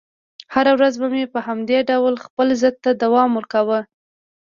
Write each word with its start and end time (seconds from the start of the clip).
هره 0.53 0.71
ورځ 0.77 0.93
به 1.01 1.07
مې 1.13 1.23
په 1.33 1.39
همدې 1.47 1.79
ډول 1.89 2.13
خپل 2.25 2.47
ضد 2.61 2.75
ته 2.83 2.91
دوام 3.03 3.29
ورکاوه. 3.35 3.79